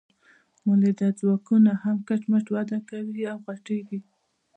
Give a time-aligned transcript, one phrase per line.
[0.65, 3.99] مؤلده ځواکونه هم کټ مټ وده کوي او غټیږي.